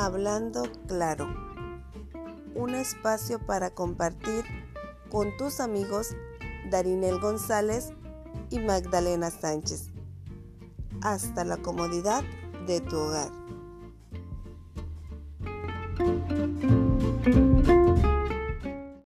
Hablando 0.00 0.62
Claro, 0.86 1.26
un 2.54 2.76
espacio 2.76 3.44
para 3.44 3.70
compartir 3.70 4.44
con 5.10 5.36
tus 5.38 5.58
amigos 5.58 6.14
Darinel 6.70 7.18
González 7.18 7.90
y 8.48 8.60
Magdalena 8.60 9.32
Sánchez, 9.32 9.88
hasta 11.02 11.44
la 11.44 11.56
comodidad 11.56 12.22
de 12.68 12.80
tu 12.80 12.96
hogar. 12.96 13.32